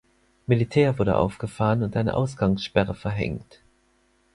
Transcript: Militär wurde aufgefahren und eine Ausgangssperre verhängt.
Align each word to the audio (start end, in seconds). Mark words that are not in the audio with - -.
Militär 0.47 0.97
wurde 0.97 1.15
aufgefahren 1.15 1.83
und 1.83 1.95
eine 1.95 2.15
Ausgangssperre 2.15 2.95
verhängt. 2.95 3.61